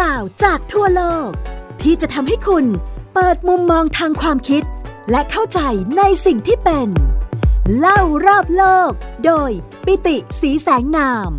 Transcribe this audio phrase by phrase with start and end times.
[0.00, 1.30] ราวจากทั่วโลก
[1.82, 2.64] ที่จะทำให้คุณ
[3.14, 4.62] เปิดมุมมองทางความคิด
[5.10, 5.60] และเข้าใจ
[5.96, 6.88] ในสิ่งที่เป็น
[7.78, 8.90] เล่ารอบโลก
[9.24, 9.50] โดย
[9.84, 11.30] ปิติสีแสงนาม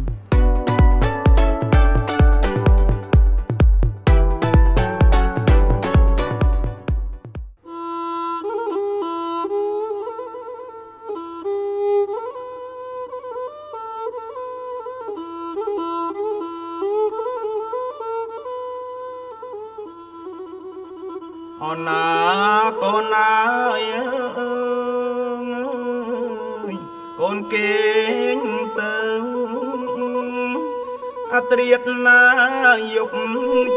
[33.10, 33.77] Oh.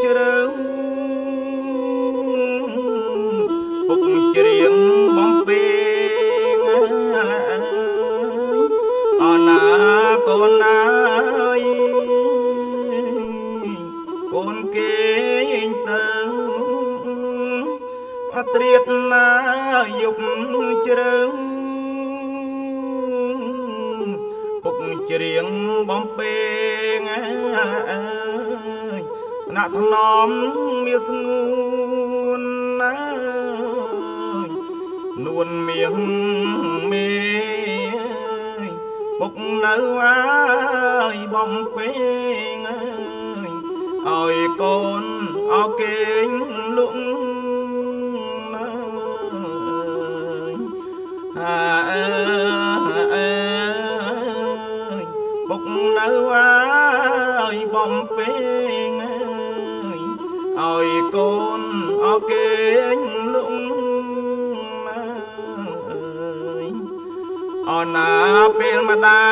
[67.94, 68.10] นา
[68.56, 69.22] เป็มาได้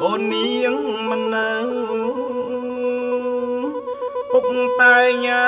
[0.00, 0.74] กนนียง
[1.08, 1.58] มันนิ่
[4.30, 4.48] ปุก
[4.80, 5.44] ตายา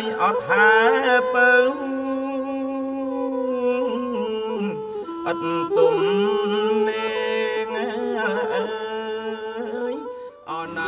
[0.00, 0.68] ยอดหา
[1.32, 1.54] ปิ้
[5.26, 5.42] อัด
[5.76, 5.96] ตุ่ม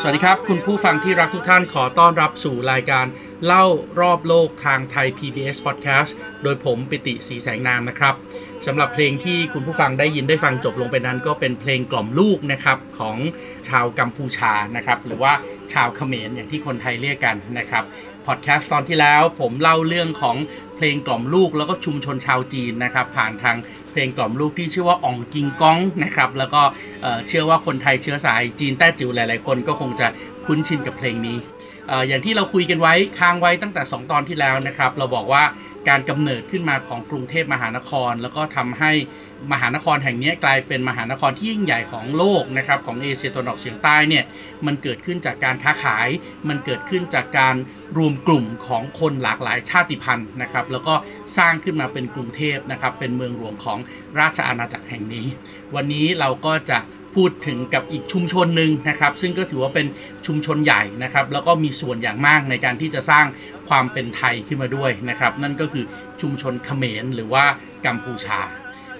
[0.01, 3.07] สวัสดีครับ คุณผู้ฟังที่รักทุกท่านขอต้อนรับสู่รายการ
[3.47, 3.65] เล่า
[4.01, 6.11] รอบโลกทางไทย PBS Podcast
[6.43, 8.15] โดยผมปิติสีแสงนามนะครับ
[8.67, 13.17] สำหรับเพลงที่คุณผู้ฟังได้ยินได้ฟังจบลงไปนั้น ก็เป็นเพลงกล่อมลูกนะครับของ
[13.69, 15.33] ชาวกัมพูชานะครับหรือว่า
[15.73, 17.85] ชาวเขมรอย่างที่คนไทยเรียกกันนะครับ
[18.27, 20.37] พอดแคสต์ตอนที่แล้วผมเล่าเรื่องของ
[20.77, 23.57] เพลงกล่อมลูกแล้วก็ชุมชนชาวจีนนะครับผ่านทาง
[23.91, 26.63] เพลงกล่อมลูกที่ชื่อว่าอ่องกิงก้องนะครับแล้วก็
[27.27, 30.07] เชื่อว่าคนไทยเชื้อสายจีนแต้จิ๋วหลาย ๆ คนก็คงจะ
[30.47, 31.37] คุ้นชินกับเพลงนี้
[32.09, 35.45] อย่างที่เราคุยกันไว้ค้างไว้ตั้งแต่ 2 ตอนที่แล้วนะครับ เราบอกว่า
[35.89, 38.93] การกำเนิดขึ้นมาของกรุงเทพมหานคร แล้วก็ทำให้
[39.53, 44.25] มหานครแห่งนี้กลายเป็นมหานครที่ยิ่งใหญ่ของโลกนะครับของเอเชียตะวันออกเฉียงใต้เนี่ย
[44.67, 46.09] มันเกิดขึ้นจากการค้าขาย
[46.49, 47.57] มันเกิดขึ้นจากการ
[47.99, 50.95] รวมกลุ่มของคนหลากหลายชาติพันธุ์นะครับแล้วก็
[51.39, 53.79] สร้างขึ้นมาเป็นกรุงเทพนะครับเป็นเมืองหลวงของ
[54.21, 55.27] ราชอาณาจักรแห่งนี้
[55.75, 56.79] วันนี้เราก็จะ
[57.15, 59.87] พูดถึงกับอีกชุมชนหนึ่งนะครับ ซึ่งก็ถือว่าเป็น
[60.27, 63.27] ชุมชนใหญ่นะครับ แล้วก็มีส่วนอย่างมากในการที่จะสร้าง
[63.69, 65.85] ความเป็นไทยขึ้นมาด้วยนะครับ นั่นก็คือ
[66.21, 67.45] ชุมชนเขมรหรือว่า
[67.87, 68.41] กัมพูชา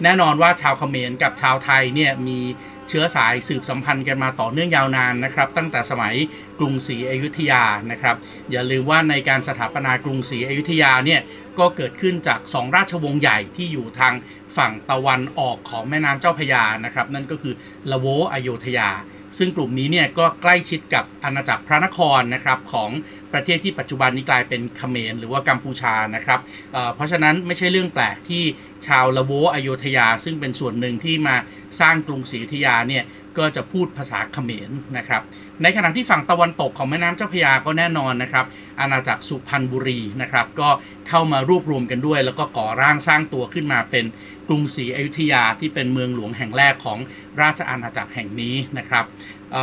[0.03, 2.41] แน่นอนว่าชาวเขมรกับชาวไทยเนี่ยมี
[2.89, 6.15] เชื้อสายสืบสัมพันธ์กันมาต่อเนื่องยาวนานนะครับ ตั้งแต่สมัย
[6.59, 8.17] กรุงศรีอยุธยานะครับ
[8.51, 11.21] อย่าลืมว่าในการสถาปนากรุงศรีอยุธยาเนี่ย
[11.59, 14.15] ก็เกิดขึ้นจากสองราชวงศ์ใหญ่ที่อยู่ทาง
[14.57, 17.55] ฝั่งตะวันออกของแม่น้ำเจ้าพยานะครับ นั่นก็คือ
[17.91, 18.91] ละโวอโยธยา
[19.39, 22.91] ซึ่งกลุ่มนี้เนี่ยก็ใกล้ชิดกับอาณาจักรพระนครนะครับของ
[23.35, 26.41] ประเทศที่ปัจจุบันนี้กลายเป็นเขมรหรือว่ากัมพูชานะครับ
[26.73, 28.43] เเพราะฉะนั้นไม่ใช่เรื่องแปลกที่
[28.87, 31.37] ชาวละโวอโยธยา ซึ่งเป็นส่วนหนึ่งที่มา
[31.81, 33.05] สร้างกรุงศรีอยุธยาเนี่ย
[33.39, 35.23] ก็จะพูดภาษาเขมรนะครับ
[35.63, 38.47] ในขณะที่ฝั่งตะวันตกของแม่น้ำเจ้าพระยาก็แน่นอนนะครับ
[38.81, 40.69] อาณาจักรสุพรรณบุรีนะครับ ก็
[41.09, 44.05] เข้ามารวบรวมกันด้วย แล้วก็ก่อร่างสร้างตัวขึ้นมาเป็น
[44.49, 46.99] กรุงศรีอยุธยาที่เป็นเมืองหลวงแห่งแรกของ
[47.43, 49.05] ราชอาณาจักรแห่งนี้นะครับ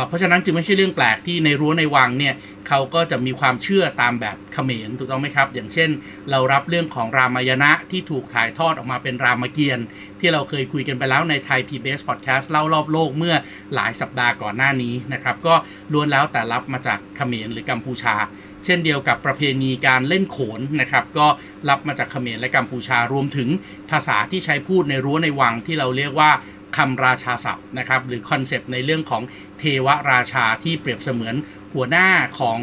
[0.06, 2.34] เพราะฉะนั้นจึงไม่ใช่เรื่องแปลกที่ในรั้วในวังเนี่ย
[2.68, 5.90] เขาก็จะมีความเชื่อตามแบบเขมรถูกต้องไหมครับ อย่างเช่น
[6.30, 9.86] เรารับเรื่องของรามายณะที่ถูกถ่ายทอดออกมาเป็นรามเกียรติ์
[10.20, 13.34] ที่เราเคยคุยกันไปแล้วในไทย PBS Podcast เล่ารอบโลกเมื่อ
[13.74, 15.54] หลายสัปดาห์ก่อนหน้านี้นะครับ ก็
[15.92, 18.16] ล้วนแล้วแต่รับมาจากเขมรหรือกัมพูชา
[18.64, 21.26] เช่นเดียวกับประเพณีการเล่นโขนนะครับ ก็
[21.68, 23.48] รับมาจากเขมรและกัมพูชารวมถึง
[23.90, 26.30] ภาษาที่ใช้พูดในรั้วในวังที่เราเรียกว่า
[26.76, 29.22] คำราชาศัพท์นะครับหรือคอนเซปต์ในเรื่องของ
[29.58, 31.34] เทวราชาที่เปรียบเสมือน
[31.74, 32.08] หัวหน้า
[32.40, 32.58] ของ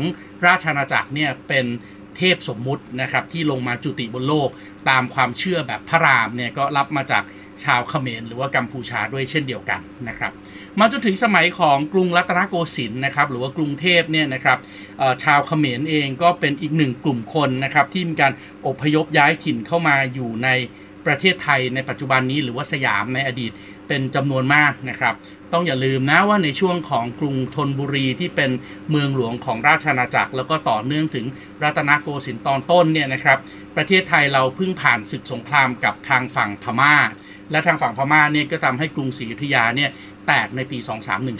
[0.45, 1.65] ราชอาณาจักรเนี่ยเป็น
[2.18, 4.50] เเทพสมมุตินะครับที่ลงมาจุติบนโลก
[4.89, 7.24] ตามความเชื่อแบบพระรามเนี่ยก็รับมาจาก
[7.63, 10.31] ชาวเขมรหรือว่ากัมพูชาด้วยเช่นเดียวกันนะครับ
[10.80, 14.57] มาจนถึงสมัยของกรุงรัตนโกสินทร์นะครับหรือว่ากรุงเทพเนี่ยนะครับ
[15.24, 18.33] ชาวเขมรเองก็เป็นอีกหนึ่งกลุ่มคนนะครับที่มีการ
[18.68, 20.50] อพยพย้ายถิ่นเข้ามาอยู่ใน
[21.06, 23.51] ประเทศไทยในปัจจุบันนี้หรือว่าสยามในอดีต
[23.87, 25.15] เป็นจำนวนมากนะครับ
[25.53, 28.51] ต้องอย่าลืมนะว่าในช่วงของกรุงธนบุรีที่เป็น
[28.89, 31.25] เมืองหลวงของราชอาณาจักร แล้วก็ต่อเนื่องถึง
[31.63, 33.37] รัตนโกสินทร์ตอนต้นเนี่ยนะครับ
[33.75, 36.95] ประเทศไทยเราเพิ่งผ่านศึกสงครามกับทางฝั่งพม่า
[37.51, 39.89] และทางฝั่งพม่าเนี่ยก็ทำให้กรุงศรีอยุธยาเนี่ย
[40.27, 40.77] แตกในปี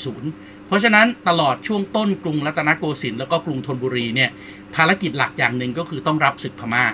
[0.04, 4.30] 2310 เพราะฉะนั้นตลอดช่วงต้นกรุงรัตนโกสินทร์แล้วก็กรุงธนบุรีเนี่ย
[4.76, 6.86] ภารกิจหลักอย่างหนึ่งก็คือต้องรับศึกพม่า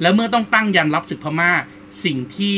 [0.00, 1.50] และเมื่อต้องตั้งยันรับศึกพม่า
[2.04, 2.56] สิ่งที่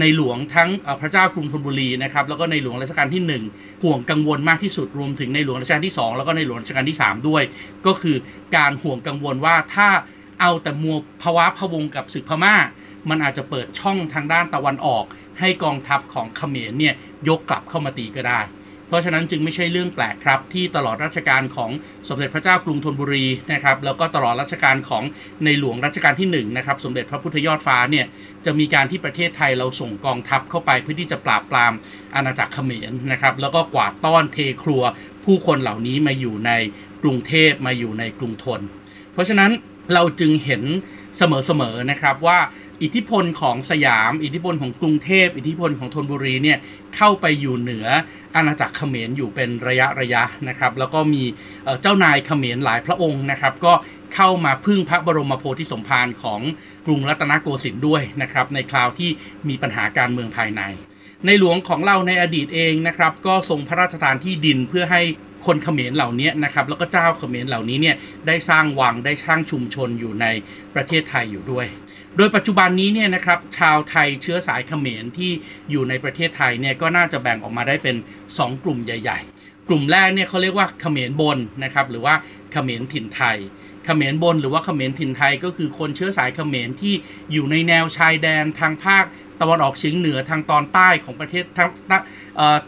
[0.00, 3.22] ในหลวงทั้งพระเจ้ากรุงธนบุรีนะครับแล้วก็ในหลวงรัชกาลที่
[3.54, 7.42] 1 ห่วงกังวลมากที่สุดรวมถึงในหลวงรัชกาลที่ 2 แล้วก็ในหลวงรัชกาลที่ 3 ด้วย
[7.86, 8.16] ก็คือ
[8.56, 9.88] การห่วงกังวลว่าถ้า
[10.40, 12.56] เอาแต่มัวภาวะพวงกับศึกพม่า
[13.08, 15.04] มันอาจจะเปิดช่องทางด้านตะวันออก
[15.40, 16.94] ให้กองทัพของเขมรเนี่ย
[17.28, 18.40] ยกกลับเข้ามาตีก็ได้
[18.92, 21.70] เพราะฉะนั้นจึงไม่ใช่เรื่องแปลกครับ ที่ตลอดรัชกาลของ
[22.08, 25.04] สมเด็จพระเจ้ากรุงธนบุรีนะครับแล้วก็ตลอดรัชกาลของ
[25.44, 28.06] ในหลวงรัชกาลที่1นะครับสมเด็จพระพุทธยอดฟ้าเนี่ย
[28.44, 31.72] จะมีการที่ประเทศไทยเราส่งกองทัพเข้าไปเพื่อที่จะปราบปราม
[32.14, 34.82] อาณาจักรเขมรนะครับแล้วก็กวาดต้อนเทครัว
[35.24, 36.52] ผู้คนเหล่านี้มาอยู่ใน
[37.02, 38.60] กรุงเทพมาอยู่ในกรุงธน
[39.12, 39.50] เพราะฉะนั้น
[39.94, 40.62] เราจึงเห็น
[41.16, 42.38] เสมอๆนะครับว่า
[42.82, 46.58] อิทธิพลของสยาม อิทธิพลของกรุงเทพ อิทธิพลของธนบุรีเนี่ย
[46.96, 47.86] เข้าไปอยู่เหนือ
[48.34, 51.24] อาณาจักรเขมรอยู่เป็นระยะระยะนะครับแล้วก็มี
[51.82, 53.72] เจ้านายเขมรหลายพระองค์นะครับก็
[54.14, 56.40] เข้ามาพึ่งพระบรมโพธิสมภารของ
[56.86, 59.10] กรุงรัตนโกสินทร์ด้วยนะครับในคราวที่
[59.48, 60.62] มีปัญหาการเมืองภายใน
[61.26, 65.02] ในหลวงของเราในอดีตเองนะครับก็ทรงพระราชทานที่ดินเพื่อให้
[65.46, 67.96] คนเขมรเหล่านี้นะครับแล้วก็เจ้าเขมรเหล่านี้เนี่ย
[68.26, 70.26] ได้สร้างวังได้สร้างชุมชนอยู่ใน
[70.74, 71.66] ประเทศไทยอยู่ด้วย
[72.16, 75.30] โดยปัจจุบันนี้เนี่ยนะครับชาวไทยเชื้อสายเขมรที่
[75.70, 77.96] อยู่ในประเทศไทยเนี่ยก็น่าจะแบ่งออกมาได้เป็น
[78.28, 82.14] 2 กลุ่มใหญ่ ๆ กลุ่มแรกเนี่ยเขาเรียกว่าเขมรบนนะครับหรือว่า
[82.52, 83.38] เขมรถิ่นไทย
[83.84, 86.94] เขมรบนหรือว่าเขมรถิ่นไทยก็คือคนเชื้อสายเขมรที่
[87.32, 89.04] อยู่ในแนวชายแดนทางภาค
[89.40, 91.68] ตะวันออกเฉียงเหนือทางตอนใต้ของประเทศทาง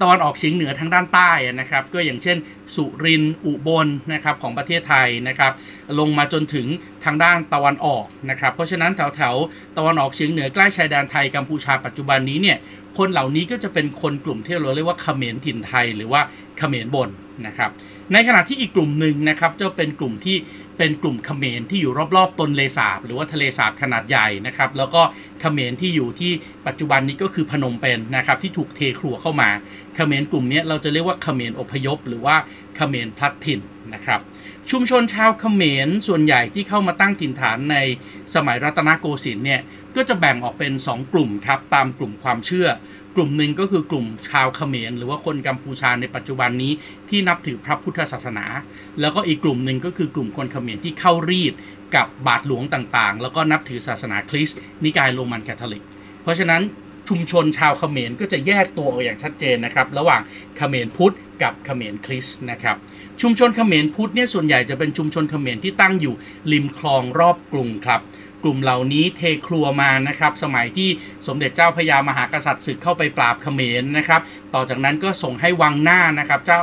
[0.01, 1.31] ตะวันออกเฉียงเหนือทางด้านใต้
[1.61, 2.37] นะครับ ก็อย่างเช่น
[2.75, 5.53] สุรินทร์อุบลนะครับของประเทศไทยนะครับ
[5.99, 6.67] ลงมาจนถึง
[7.05, 9.35] ทางด้านตะวันออกนะครับ เพราะฉะนั้นแถวแถว
[9.77, 12.59] ตะวันออกเฉียงเหนือใกล้ชายแดนไทยกัมพูชาปัจจุบันนี้เนี่ย
[12.99, 16.23] คนเหล่านี้ก็จะเป็นคนกลุ่มที่เราเรียกว่าเขมรถิ่นไทย หรือว่า
[16.59, 17.09] เขมรบน
[17.47, 17.71] นะครับ
[18.13, 20.37] ในขณะที่อีกกลุ่มหนึ่งนะครับจะเป็นกลุ่มที่
[20.79, 25.03] เป็นกลุ่มเขมรที่อยู่รอบๆตนเลสาบ หรือว่าทะเลสาบขนาดใหญ่นะครับ แล้วก็
[25.41, 26.33] เขมรที่อยู่ที่
[26.67, 29.51] ปัจจุบันนี้ก็คือพนมเปญนนะครับ ที่ถูกเทครัวเข้ามา
[29.95, 32.37] เขมรกลุ่มนี้เราจะเรียกว่าเขมรอพยพ หรือว่า
[32.77, 33.61] เขมรพลัดถิ่น
[33.95, 34.21] นะครับ
[34.71, 37.77] ชุมชนชาวเขมรส่วนใหญ่ที่เข้ามาตั้งถิ่นฐานใน
[38.35, 39.61] สมัยรัตนโกสินทร์เนี่ย
[39.97, 42.69] ก็จะแบ่งออกเป็น 2 กลุ่มครับตามกลุ่มความเชื่อ
[43.17, 46.73] กลุ่มหนึ่งก็คือกลุ่มชาวเขมรหรือว่าคนกัมพูชาในปัจจุบันนี้
[47.09, 48.47] ที่นับถือพระพุทธศาสนา
[49.01, 51.55] แล้วก็อีกกลุ่มหนึ่งก็คือกลุ่มคนเขมรที่เข้ารีด
[51.97, 55.85] กับบาทหลวงต่างๆ แล้วก็นับถือศาสนาคริสต์นิกายโรมันคาทอลิก
[56.23, 56.63] เพราะฉะนั้น
[57.09, 60.21] ชุมชนชาวเขมรก็จะแยกตัวออกอย่างชัดเจนนะครับระหว่าง
[60.57, 62.77] เขมรพุทธกับเขมรคริสต์นะครับ
[63.23, 66.15] ชุมชนเขมรพุทธเนี่ยส่วนใหญ่จะเป็นชุมชนเขมรที่ตั้งอยู่
[66.53, 68.01] ริมคลองรอบกรุงครับ
[68.45, 70.89] กลุ่มเหล่านี้เทครัวมานะครับ สมัยที่
[71.27, 74.21] สมเด็จเจ้าพญามหากษัตริย์ศึกเข้าไปปราบเขมรนะครับ
[74.55, 76.59] ต่อจากนั้นก็ส่งให้วังหน้านะครับ เจ้า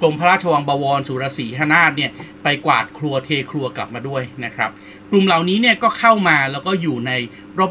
[0.00, 2.10] กรมพระราชวังบวรสุรศรีหนาถเนี่ย
[2.42, 4.70] ไปกวาดครัวเทครัวกลับมาด้วยนะครับ
[5.10, 7.12] กลุ่มเหล่านี้เนี่ยก็เข้ามาแล้วก็อยู่ใน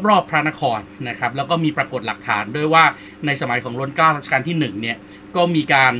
[0.08, 2.84] รอบๆพระนครนะครับ แล้วก็มีปรากฏหลักฐานด้วยว่า
[3.26, 4.96] ในสมัยของรัชกาลรัชกาลที่1เนี่ย
[5.36, 5.92] ก็มีการ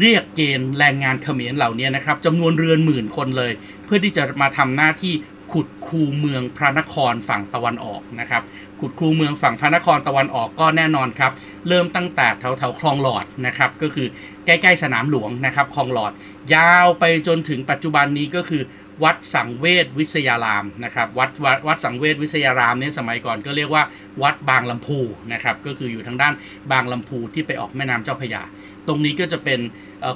[0.00, 3.52] เรียกเกณฑ์แรงงานเขมรเหล่านี้นะครับจำนวนเรือนหมื่นคนเลย
[3.84, 5.14] เพื่อที่จะมาทำหน้าที่
[5.52, 8.42] ขุดคูเมืองพระนครฝั่งตะวันออกนะครับ
[8.80, 11.32] ขุดคูเมืองฝั่งพระนครตะวันออกก็แน่นอนครับ
[11.68, 14.06] เริ่มตั้งแต่แถวแถวคลองหลอดนะครับก็คือ
[14.46, 16.12] ใกล้ๆสนามหลวงนะครับคลองหลอด
[16.54, 18.62] ยาวไปจนถึงปัจจุบันนี้ก็คือ
[19.04, 23.82] วัดสังเวชวิทยารามนะครับวัดวัดวัดสังเวชวิทยารามเนี่ยสมัยก่อนก็เรียกว่า
[24.22, 24.98] วัดบางลำพู
[25.32, 26.34] นะครับก็คืออยู่ทางด้าน
[26.72, 28.42] บางลำพูที่ไปออกแม่น้ำเจ้าพระยา
[28.86, 29.60] ตรงนี้ก็จะเป็น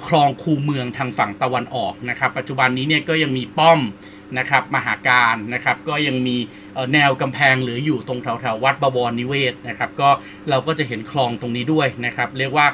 [0.06, 3.80] คลองคูเมืองทางฝั่งตะวันออกนะครับ ปัจจุบันนี้เนี่ยก็ยังมีป้อม
[4.38, 6.36] นะครับมหาการนะครับก็ยังมี
[6.94, 10.08] แนวกำแพงเหลืออยู่ตรงแถวแถววัดบวรนิเวศนะครับก็
[10.50, 12.66] เราก็จะเห็นคลองตรงนี้ด้วยนะครับเรียกว่า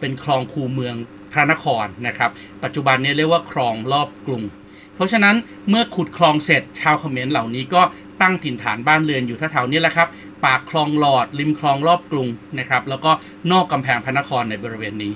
[0.00, 0.94] เป็นคลองคูเมือง
[1.32, 2.30] พระนครนะครับ
[2.64, 4.42] ปัจจุบันนี้เรียกว่าคลองรอบกรุง
[4.94, 5.36] เพราะฉะนั้น
[5.68, 7.82] เมื่อขุดคลองเสร็จชาวเขมรเหล่านี้ก็
[8.20, 10.08] ตั้งถิ่นฐานบ้านเรือนอยู่แถวๆนี้แหละครับ
[10.44, 12.28] ปากคลองหลอดริมคลองรอบกรุง
[12.58, 13.10] นะครับแล้วก็
[13.52, 15.12] นอกกำแพงพระนครในบริเวณนี้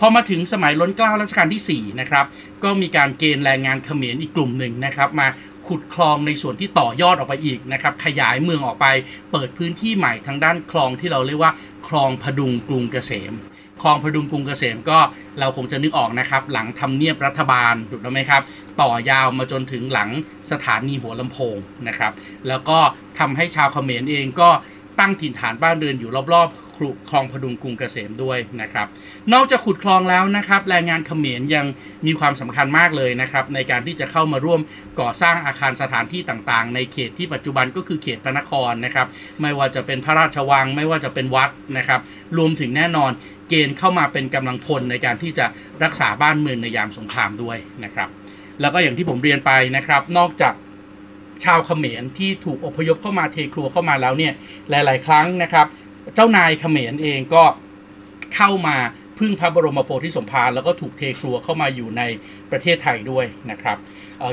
[0.00, 2.24] พอมาถึงสมัยล้นเกล้ารัชกาลที่4นะครับ
[2.64, 5.28] ก็มีการเกณฑ์แรงงานเขมรอีกกลุ่มหนึ่งนะครับมา
[5.68, 8.86] ขุดคลองในส่วนที่ต่อยอดออกไปอีกนะครับขยายเมืองออกไป
[9.32, 11.52] เปิดพื้นที่ใหม่ทางด้านคลองที่เราเรียกว่า
[11.88, 13.34] คลองพดุงกรุงเกษม
[13.82, 14.98] คลองพดุงกรุงเกษมก็
[15.38, 18.42] เราคงจะนึกออกนะครับ หลังทำเนียบรัฐบาลถูกต้องไหมครับ
[18.80, 20.08] ต่อยาวมาจนถึงหลัง
[20.50, 21.56] สถานีหัวลำโพง
[21.88, 22.12] นะครับ
[22.48, 22.78] แล้วก็
[23.18, 24.48] ทำให้ชาวเขมรเองก็
[25.00, 28.86] ตั้งถิ่นฐานบ้านเรือนอยู่รอบๆ คลุคลองพดุงกรุงเกษมด้วยนะครับ
[29.32, 31.66] นอกจากขุดคลองแล้วนะครับ แรงงานเขมรยัง
[32.06, 34.60] มีความสำคัญมากเลยนะครับ ในการที่จะเข้ามาร่วม
[35.00, 39.06] ก่อสร้างอาคารสถานที่ต่างๆ ในเขตที่ปัจจุบันก็คือเขตพระนครนะครับ
[39.40, 42.00] ไม่ว่าจะเป็นพระราชวัง ไม่ว่าจะเป็นวัดนะครับ
[42.38, 43.10] รวมถึงแน่นอน
[43.48, 45.46] เกณฑ์เข้ามาเป็นกำลังพลในการที่จะ
[45.84, 48.08] รักษาบ้านเมืองในยามสงครามด้วยนะครับ
[48.60, 50.54] แล้วก็อย่างที่ผมเรียนไปนะครับ นอกจาก
[51.44, 54.32] ชาวเขมรที่ถูกอพยพเข้ามาเทครัวเข้ามาแล้วเนี่ย
[54.70, 55.66] หลาย ๆ ครั้งนะครับ
[56.14, 57.44] เจ้านายเขมรเองก็
[58.34, 58.76] เข้ามา
[59.18, 62.02] พึ่งพระบรมโพธิสมภารแล้วก็ถูกเทครัวเข้ามาอยู่ใน
[62.50, 63.78] ประเทศไทยด้วยนะครับ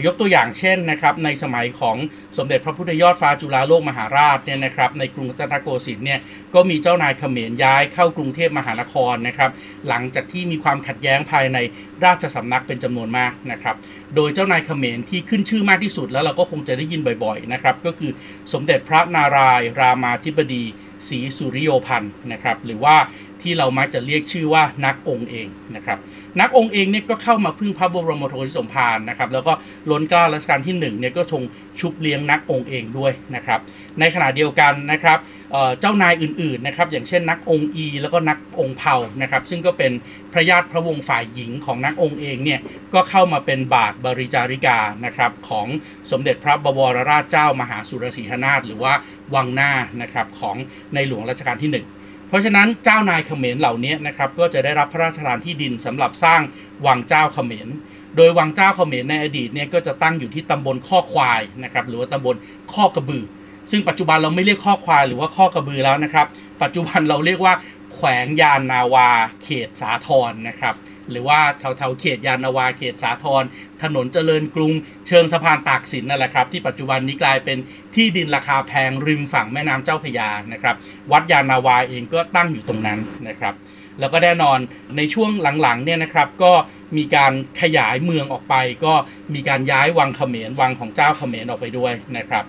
[0.06, 1.98] ยกตัวอย่างเช่นนะครับในสมัยของ
[2.38, 6.20] สมเด็จพระพุทธยอดฟ้าจุฬาโลกมหาราชเนี่ยนะครับในกรุงรัตนโกสินทร์เนี่ย
[6.54, 9.52] ก็มีเจ้านายเขมรย้ายเข้ากรุงเทพมหานครนะครับ
[9.88, 11.58] หลังจากที่มีความขัดแย้งภายใน
[12.06, 13.76] ราชสำนักเป็นจำนวนมากนะครับ
[14.16, 18.12] โดยเจ้านายเขมรที่ขึ้นชื่อมากที่สุดแล้วเราก็คงจะได้ยินบ่อยๆนะครับก็คือ
[18.54, 20.64] สมเด็จพระนารายณ์รามาธิบดี
[21.10, 22.96] ศรีสุริโยพันธ์นะครับหรือว่า
[23.42, 26.00] ที่เรามักจะเรียกชื่อว่านักองค์เองนะครับ
[26.42, 29.54] นักองค์เองเนี่ยก็เข้ามาพึ่งพระบรมโพธิสมภารนะครับแล้วก็
[29.92, 31.44] ล้นเกล้ารัชกาลที่1เนี่ยก็ทรง
[31.80, 33.60] ชุบเลี้ยงนักองค์เองด้วยนะครับ
[34.00, 35.20] ในขณะเดียวกันนะครับ
[35.52, 39.92] เอ่อเจ้านายอื่นๆนะครับอย่างเช่นนักองค์อี แล้วก็นักองค์เผานะครับซึ่งก็เป็น
[40.34, 42.60] พระญาติพระวงศ์ฝ่ายหญิงของนักองค์เองเนี่ย
[42.94, 45.68] ก็เข้ามาเป็นบาทบริจาริกานะครับของ
[46.12, 48.94] สมเด็จพระบวรราชเจ้ามหาสุรสีหนาถหรือว่า
[49.36, 50.56] วังหน้านะครับของ
[50.94, 56.42] ในหลวงรัชกาลที่ 1 เพราะฉะนั้นเจ้านายเขมรเหล่านี้นะครับก็จะได้รับพระราชทานที่ดินสำหรับสร้าง
[56.86, 57.68] วังเจ้าเขมร
[58.16, 62.36] โดยวังเจ้าเขมรในอดีตเนี่ยก็จะตั้งอยู่ที่ตำบลข้อควายนะครับหรือว่าตำบล
[62.74, 63.24] ข้อกระบือ
[63.72, 66.28] ซึ่งปัจจุบันเราไม่เรียกข้อควายหรือว่าข้อกระบือแล้วนะครับ
[66.62, 67.54] ปัจจุบันเราเรียกว่า
[67.94, 69.10] แขวงยานนาวา
[69.44, 70.76] เขตสาทรนะครับ
[71.12, 73.44] หรือว่าแถวแถวๆเขตยานาวาเขตสาทร
[73.84, 74.74] ถนนเจริญกรุง
[75.08, 77.58] เชิงสะพานตากสินนั่นแหละครับ ที่ปัจจุบันนี้กลายเป็น
[77.96, 80.76] ที่ดินราคาแพงริมฝั่งแม่น้ำเจ้าพระยานะครับ
[81.12, 83.54] วัดยานาวาเองก็ตั้งอยู่ตรงนั้นนะครับ
[84.00, 84.60] แล้วก็แน่นอน
[84.98, 85.32] ในช่วง
[85.62, 86.54] หลังๆเนี่ยนะครับก็
[86.98, 88.94] มีการขยายเมืองออกไป ก็
[89.34, 92.44] มีการย้ายวังเขมรวังของเจ้าเขมรออกไปด้วยนะครับ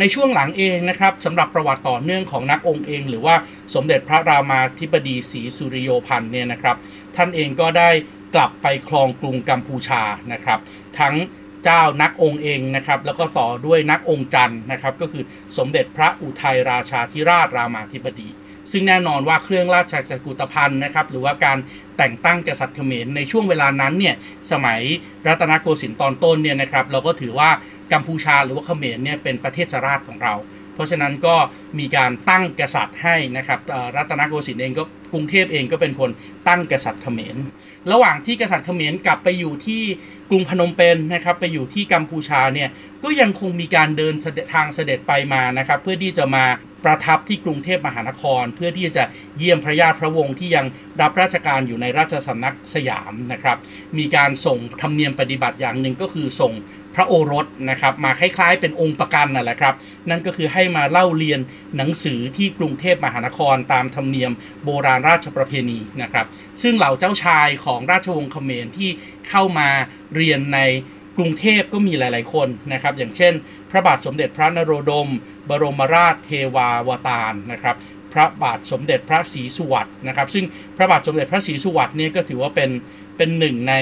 [0.00, 3.34] ในช่วงหลังเองนะครับสำหรับประวัติต่อเนื่องของนักองค์เอง หรือว่า
[3.74, 6.76] สมเด็จพระรามาธิบดีศรีสุริโยพันธ์เนี่ยนะครับ
[7.16, 7.90] ท่านเองก็ได้
[8.34, 10.02] กลับไปครองกรุงกัมพูชา
[10.32, 10.58] นะครับ
[10.98, 11.14] ทั้ง
[11.64, 15.24] เจ้านักองค์เองนะครับแล้วก็ต่อด้วยนักองค์จันทร์นะครับก็คือ
[15.58, 18.28] สมเด็จพระอุทัยราชาธิราชรามาธิบดี
[18.70, 21.58] ซึ่งแน่นอนว่าเครื่องราชจักรุตภัณฑ์นะครับหรือว่าการ
[21.98, 24.14] แต่งตั้งกษัตริย์เขมรในช่วงเวลานั้นเนี่ย
[24.52, 24.80] สมัย
[25.26, 27.50] รัตนโกสินทร์ตอนต้นเนี่ยนะครับเราก็ถือว่า
[27.92, 30.34] กัมพูชาหรือว่าเขมรเนี่ยเป็นประเทศราชของเรา
[30.74, 31.36] เพราะฉะนั้นก็
[31.78, 33.60] มีการตั้งกษัตริย์ให้นะครับ
[33.96, 36.10] รัตนโกสินทร์เองก็กรุงเทพเองก็เป็นคน
[36.48, 37.36] ตั้งกษัตริย์เขมร
[37.92, 39.82] ระหว่างที่กษัตริย์เขมรกลับไปอยู่ที่
[40.30, 42.68] กรุงพนมเปญนะครับไปอยู่ที่กัมพูชาเนี่ย
[43.04, 44.14] ก็ยังคงมีการเดิน
[44.54, 46.44] ทางเสด็จไปมานะครับเพื่อที่จะมา
[46.84, 49.04] ประทับที่กรุงเทพมหานคร เพื่อที่จะ
[49.38, 50.66] เยี่ยมพระญาติพระวงศ์ที่ยัง
[51.00, 53.56] รับราชการอยู่ในราชสำนักสยามนะครับ
[53.98, 56.52] มีการส่งธรรมเนียมปฏิบัติอย่างหนึ่งก็คือส่ง
[56.94, 59.74] พระโอรสนะครับมาคล้ายๆ เป็นองค์ประกันนั่นแหละครับ
[60.10, 61.40] นั่นก็คือให้มาเล่าเรียน
[61.76, 64.32] หนังสือที่กรุงเทพมหานครตามธรรมเนียม
[64.64, 66.26] โบราณราชประเพณีนะครับ
[66.62, 68.90] ซึ่งเหล่าเจ้าชายของราชวงศ์เขมรที่
[69.28, 69.68] เข้ามา
[70.14, 70.60] เรียนใน
[71.16, 73.32] กรุงเทพก็มีหลาย ๆ คนนะครับ อย่างเช่น
[73.70, 75.08] พระบาทสมเด็จพระนโรดม
[75.48, 77.76] บรมราชเทวาวตารนะครับ
[78.12, 80.44] พระบาทสมเด็จพระศรีสุวัตนะครับ ซึ่ง
[80.76, 82.70] พระบาทสมเด็จพระศรีสุวัตเนี่ยก็ถือว่าเป็น
[83.16, 83.74] เป็นหนึ่งใน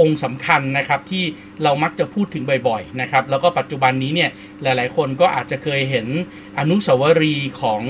[0.00, 1.24] องค์สำคัญนะครับที่
[1.64, 4.30] เรามักจะพูดถึงบ่อยๆนะครับแล้วก็ปัจจุบันนี้เนี่ย
[4.62, 6.06] หลายๆ คนก็อาจจะเคยเห็น
[6.58, 7.82] อนุสาวรีย์ของ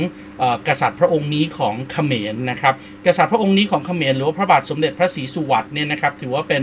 [0.43, 2.75] อกษัตริย์พระองค์นี้ของเขมรนะครับ
[3.07, 6.63] กษัตริย์พระองค์นี้ของเขมรหรือว่าพระบาทสมเด็จพระศรีสุวัตเนี่ยนะครับถือว่าเป็น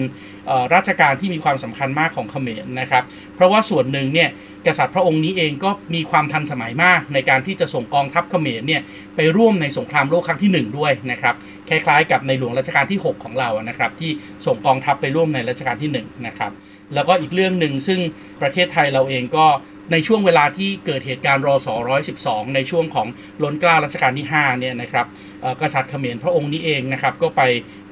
[0.73, 3.03] ราชการที่มีความสำคัญมากของเขมรนะครับ
[3.35, 4.29] เพราะว่าส่วนหนึ่งเนี่ย
[4.67, 8.81] กษัตริย์พระองค์นี้เองก็มีความทันสมัยมาก ในการที่จะส่งกองทัพเขมรเนี่ย
[9.15, 11.35] ไปร่วมในสงครามโลกครั้งที่หนึ่งด้วยนะครับ
[11.69, 14.11] คล้ายๆกับในหลวงรัชกาลที่ 6 ของเรานะครับที่
[14.45, 16.51] ส่งกองทัพไปร่วมในรัชกาลที่1นะครับ
[16.93, 17.99] แล้วก็อีกเรื่องหนึ่งซึ่ง
[18.41, 19.45] ประเทศไทยเราเองก็
[19.91, 21.75] ในช่วงเวลาที่เกิดเหตุการณ์รอสอ
[22.15, 23.07] 112 ในช่วงของ
[23.43, 25.05] ล้นกล้ารัชกาลที่ 5 เนี่ยนะครับ
[25.61, 27.41] กษัตริย์เขมรพระองค์นี้เองนะครับ ก็ไป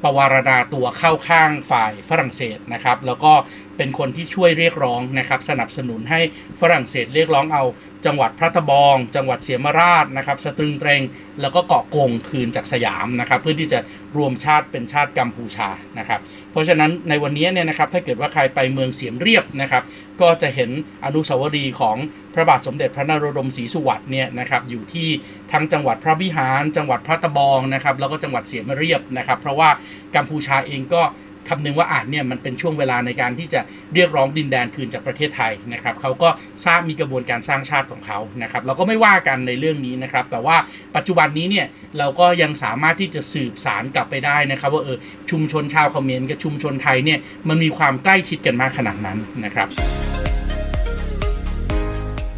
[0.03, 3.33] ประวารณาตัวเข้าข้างฝ่ายฝรั่งเศสนะครับ แล้วก็
[3.81, 6.21] เป็นคนที่ช่วยเรียกร้องนะครับสนับสนุนให้
[6.61, 7.63] ฝรั่งเศสเรียกร้องเอา
[8.05, 11.01] จังหวัดพระตะบอง จังหวัดเสียมราชนะครับสตรึงเตรง
[11.41, 13.79] แล้วก็เกาะกงคืนจากสยามนะครับเพื่อที่จะ
[14.17, 15.69] รวมชาติเป็นชาติกัมพูชา
[15.99, 16.19] นะครับ
[16.51, 19.83] เพราะฉะนั้นในวันนี้เนี่ยนะครับถ้าเกิดว่าใครไปเมืองเสียมเรียบนะครับ
[20.21, 20.69] ก็จะเห็น
[21.05, 21.97] อนุสาวรีย์ของ
[22.33, 25.09] พระบาทสมเด็จพระนโรดมศรีสุวัตเนี่ยนะครับอยู่ที่
[25.51, 29.69] ทั้งจังหวัดพระวิหาร จังหวัดพระตะบองนะครับแล้วก็จังหวัดเสียมเรียบนะครับเพราะว่า
[30.15, 31.01] กัมพูชาเองก็
[31.49, 33.61] คำนึงว่าอาจเนี่ยมันเป็นช่วงเวลาในการที่จะ
[33.93, 36.29] เรียกร้องดินแดนคืนจากประเทศไทยนะครับเขาก็
[36.65, 40.57] สร้างมีกระบวนการสร้างชาติของเขานะครับเราก็ไม่ว่ากันในเรื่องนี้นะครับ แต่ว่า
[40.95, 41.65] ปัจจุบันนี้เนี่ย
[41.97, 44.97] เราก็ยังสามารถที่จะสืบสารกลับไปได้นะครับ ว่าเออ
[45.31, 49.67] ชุมชนชาวเขมรกับชุมชนไทยเนี่ยมันมีความใกล้ชิดกันมากขนาดนั้นนะครับ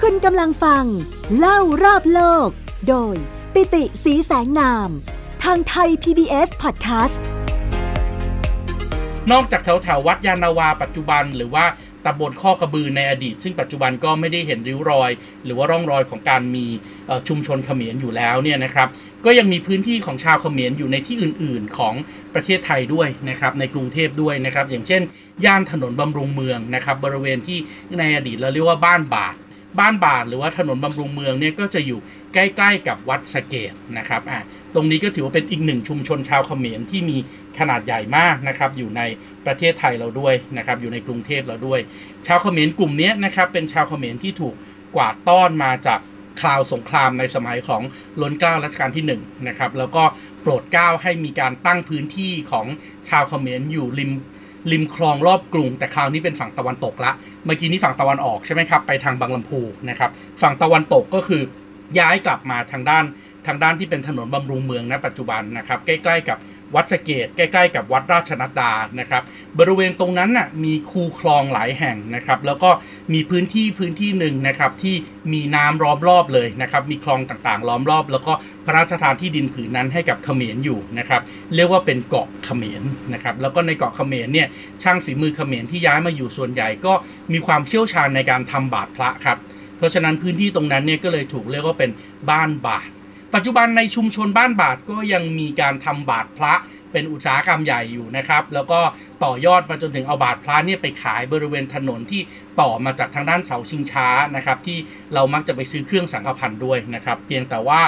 [0.02, 0.86] คุณกำลังฟัง
[1.38, 2.50] เล่ารอบโลก
[2.90, 3.16] โดย
[3.54, 4.90] ปิติสีแสงนาม
[5.44, 7.18] ทางไทย PBS Podcast
[9.32, 11.66] นอกจากแถวแถวๆวัดยานาวาปัจจุบัน หรือว่า
[12.06, 15.12] ตำบลข้อกระบือในอดีต ซึ่งปัจจุบันก็ไม่ได้เห็นริ้วรอย
[15.46, 16.66] หรือว่าร่องรอยของการมี
[17.28, 18.88] ชุมชนเขมรอยู่แล้วเนี่ยนะครับ
[19.26, 21.94] ก็ยังมีพื้นที่ของชาวเขมรอยู่ในที่อื่น ๆ ของ
[22.34, 25.02] ประเทศไทยด้วยนะครับในกรุงเทพด้วยนะครับอย่างเช่น
[25.46, 27.60] ย่านถนนบำรุงเมืองนะครับบริเวณที่
[28.00, 29.36] ในอดีตเราเรียกว่าบ้านบาท
[29.80, 32.00] บ้านบาทหรือว่าถนนบำรุงเมืองเนี่ยก็จะอยู่
[32.34, 34.42] ใกล้ ๆ กับวัดสะเกตนะครับอะ
[34.74, 37.18] ตรงนี้ก็ถือว่าเป็นอีกหนึ่งชุมชนชาวเขมรที่มี
[37.60, 39.02] ขนาดใหญ่มากนะครับอยู่ใน
[39.46, 41.80] ประเทศไทยเราด้วยนะครับอยู่ในกรุงเทพเราด้วย
[42.28, 44.56] ชาวเขมรกลุ่มนี้นะครับเป็นชาวเขมรที่ถูก
[44.96, 46.00] กวาดต้อนมาจาก
[46.42, 47.82] คราวสงครามในสมัยของ
[48.22, 50.04] ล้นเกล้ารัชกาลที่1นะครับแล้วก็
[50.42, 52.68] โปรดเกล้าให้มีการตั้งพื้นที่ของ
[53.10, 54.12] ชาวเขมรอยู่ริม
[54.72, 57.12] ริมคลองรอบกรุง แต่คราวนี้เป็นฝั่งตะวันตกละ
[57.46, 61.42] เมื่อกี้นี้ฝั่งตะวันออกใช่ไหมครับไปทางบางลำพูนะครับฝั่งตะวันตกก็คือ
[62.00, 63.06] ย้ายกลับมาทางด้าน
[63.48, 66.38] ทางด้านที่เป็นถนนบำรุงเมืองณปัจจุบันนะครับใกล้ ๆ กับ
[66.76, 69.24] วัดสเกตใกล้ๆ กับวัดราชนัดดานะครับ
[69.60, 72.70] บริเวณตรงนั้นน่ะมีคูคลองหลายแห่งนะครับ แล้วก็
[73.14, 74.96] มีพื้นที่พื้นที่หนึ่งนะครับที่
[75.34, 78.34] มีน้ำล้อมรอบเลยนะครับ มีคลองต่างๆ ล้อมรอบ แล้วก็
[78.66, 81.22] พระราชทานที่ดินผืนนั้นให้กับเขมรอยู่นะครับ
[81.56, 84.48] เรียกว่าเป็นเกาะเขมรนะครับ แล้วก็ในเกาะเขมรเนี่ย
[84.84, 86.94] ช่างฝีมือเขมรที่ย้ายมาอยู่ส่วนใหญ่ก็
[87.34, 89.38] มีความเชี่ยวชาญในการทำบาทพระครับ
[89.78, 91.92] เพราะฉะนั้นพื้นที่ตรงนั้นเนี่ยก็เลยถูกเรียกว่าเป็น
[92.30, 92.90] บ้านบาท
[93.34, 96.54] ปัจจุบันในชุมชนบ้านบาทก็ยังมีการทำบาทพระ
[96.92, 98.80] เป็นอุตสาหกรรมใหญ่อยู่นะครับ แล้วก็
[99.24, 102.22] ต่อยอดมาจนถึงเอาบาทพระเนี่ยไปขายบริเวณถนนที่
[102.62, 104.78] ต่อมาจากทางด้านเสาชิงช้านะครับ ที่
[105.14, 107.82] เรามักจะไปซื้อเครื่องสังฆพันธ์ด้วยนะครับ เพียงแต่ว่า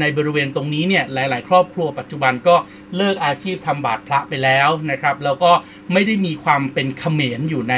[0.00, 2.56] ในบริเวณตรงนี้เนี่ยหลาย ๆ ครอบครัวปัจจุบันก็
[2.96, 5.52] เลิกอาชีพทำบาทพระไปแล้วนะครับ แล้วก็
[5.92, 7.74] ไม่ได้มีความเป็นเขมรอยู่ใน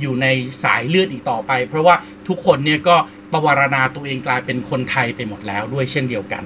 [0.00, 0.26] อยู่ใน
[0.62, 1.94] สายเลือดอีกต่อไป เพราะว่า
[2.28, 2.96] ทุกคนเนี่ยก็
[3.32, 6.44] ประวารณาตัวเองกลายเป็นคนไทยไปหมดแล้วด้วยเช่นเดียวกัน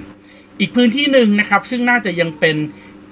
[0.61, 2.57] อีกพื้นที่หนึ่งนะครับซึ่งน่าจะยังเป็น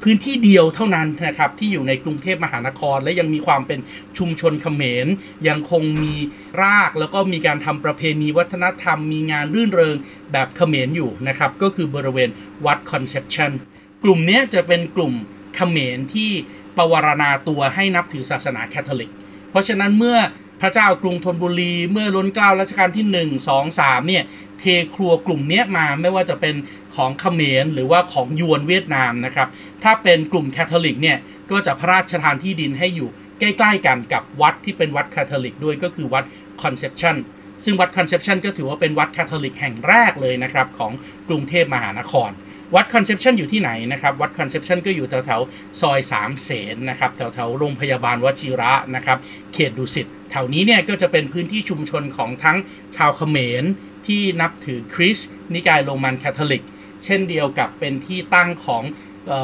[0.03, 3.79] พื้นที่เดียวเท่านั้นนะครับที่อยู่ในกรุงเทพมหานคร และยังมีความเป็น
[4.17, 5.07] ชุมชนเขมร
[5.47, 6.15] ยังคงมี
[6.63, 9.95] รากแล้วก็มีการทำประเพณีวัฒนธรรม มีงานรื่นเริง
[10.31, 12.29] แบบเขมรอยู่นะครับก็คือบริเวณ
[12.65, 13.51] วัดคอนเซปชัน
[14.03, 15.13] กลุ่มเนี้ยจะเป็นกลุ่ม
[15.55, 16.31] เขมรที่
[16.77, 19.11] ประวารณาตัวให้นับถือศาสนาแคทอลิก
[19.49, 20.17] เพราะฉะนั้นเมื่อ
[20.61, 24.23] พระเจ้ากรุงธนบุรีเมื่อล้นเกล้ารัชกาลที่ 1 2 3เนี่ย
[24.59, 24.63] เท
[24.95, 26.55] ครัวกลุ่มเนี้ยมาไม่ว่าจะเป็น
[26.95, 29.47] ของเขมรหรือว่าของยวนเวียดนามนะครับ
[29.83, 31.17] ถ้าเป็นกลุ่มแคทอลิกเนี่ย
[31.51, 36.23] ก็จะพระราชทานที่ดินให้อยู่ใกล้ๆกันกับวัดที่เป็นวัดแคทอลิกด้วยก็คือวัด
[36.63, 37.15] คอนเซปชัน
[37.63, 40.91] ซึ่งวัดคอนเซปชันก็ถือว่าเป็นวัดแคทอลิกแห่งแรกเลยนะครับของ
[41.29, 42.29] กรุงเทพมหานคร
[42.75, 49.17] วัดคอนเซปชันอยู่ที่ไหนนะครับ วัดคอนเซปชันก็อยู่แถวๆซอยสามเสนนะครับแถวๆโรงพยาบาลวชิระนะครับ
[49.53, 52.57] เขตดุสิตแถวนี้เนี่ยก็จะเป็นพื้นที่ชุมชนของทั้ง
[52.95, 53.63] ชาวเขมร
[54.07, 56.63] ที่นับถือคริสต์นิกายโรมันคาทอลิก
[57.05, 58.83] เช่นเดียวกับเป็นที่ตั้งของ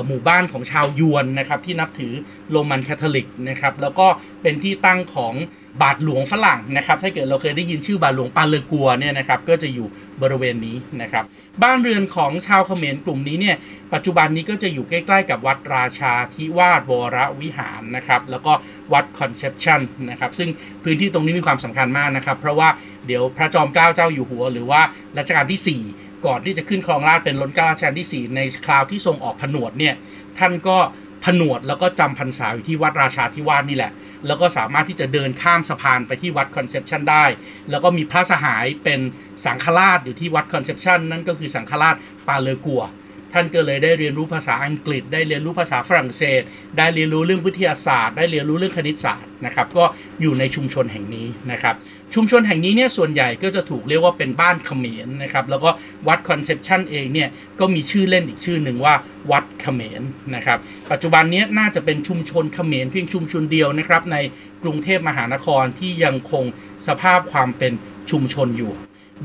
[0.08, 2.14] หมู่บ้านของชาวยวนนะครับที่นับถือ
[2.52, 4.08] โรมันคาทอลิกนะครับแล้วก็
[4.42, 5.34] เป็นที่ตั้งของ
[5.82, 9.88] บาทหลวงฝรั่งนะครับถ้าเกิดเราเคยได้ยินชื่อบาทหลวงปาลเลอกัวซ์เนี่ยนะครับก็จะอยู่
[10.22, 11.24] บริเวณนี้นะครับ
[11.64, 13.56] บ้านเรือนของชาวเขมรกลุ่มนี้เนี่ย
[13.94, 18.54] ปัจจุบันนี้ก็จะอยู่ใกล้ๆกับวัดราชาธิวาสวรวิหารนะครับแล้วก็
[18.94, 20.50] วัดคอนเซปชันนะครับซึ่ง
[20.84, 22.70] พื้นที่ตรงนี้มีความสำคัญมากนะครับเพราะว่า
[23.08, 24.82] เดี๋ยวพระจอมเกล้าเจ้าอยู่หัว หรือว่า
[25.18, 29.96] รัชกาลที่ 4 ก่อนที่จะขึ้นครองราชย์เป็นล้นเกล้ารัชกาลที่ 4 ในคราวที่ทรงออกผนวดเนี่ย
[30.40, 30.78] ท่านก็
[31.26, 33.92] ผนวดแล้วก็จำพรรษาอยู่ที่วัดราชาธิวาสนี่แหละ
[34.28, 37.26] แล้วก็สามารถที่จะเดินข้ามสะพานไปที่วัดคอนเซปชันได้
[37.70, 39.00] แล้วก็มีพระสหายเป็น
[39.46, 41.96] สังฆราชอยู่ที่วัดคอนเซปชันนั่นก็คือสังฆราช
[42.28, 42.84] ปัลเลอกัวซ์
[43.34, 46.42] ท่านก็เลยได้เรียนรู้ภาษาอังกฤษ ได้เรียนรู้ภาษาฝรั่งเศส
[46.78, 49.86] ได้เรียนรู้เรื่องวิทยาศาสตร์ ได้เรียนรู้เรื่องคณิตศาสตร์นะครับ ก็
[50.22, 51.76] อยู่ในชุมชนแห่งนี้นะครับ
[52.13, 55.70] ชุมชนแห่งนี้เนี่ยส่วนใหญ่ก็จะถูกเรียกว่าเป็นบ้านเขมรนะครับแล้วก็
[56.08, 58.96] วัดคอนเซปชันเองเนี่ยก็มีชื่อเล่นอีกชื่อหนึ่งว่า
[59.32, 60.02] วัดเขมร
[60.36, 60.60] นะครับ
[60.91, 64.18] ปัจจุบันนี้น่าจะเป็นชุมชนเขมรเพียงชุมชนเดียวนะครับใน
[64.63, 66.46] กรุงเทพมหานครที่ยังคง
[66.88, 67.74] สภาพความเป็น
[68.12, 68.74] ชุมชนอยู่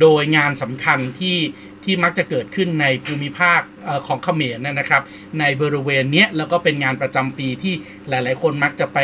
[0.01, 1.39] โดยงานสำคัญที่
[1.85, 3.61] ที่มักจะเกิดขึ้นในภูมิภาค
[4.07, 5.03] ของเขมรนะครับ
[5.41, 7.75] ในบริเวณนี้แล้วก็เป็นงานประจำปีที่
[8.09, 8.99] หลาย ๆ คนมักจะไป